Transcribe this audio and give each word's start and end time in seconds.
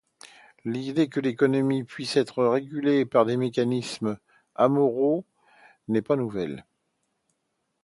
L’idée 0.65 1.09
que 1.09 1.19
l’économie 1.19 1.83
puisse 1.83 2.17
être 2.17 2.43
régulée 2.43 3.05
par 3.05 3.23
des 3.23 3.37
mécanismes 3.37 4.17
amoraux 4.55 5.23
n’est 5.89 6.01
pas 6.01 6.15
nouvelle. 6.15 6.65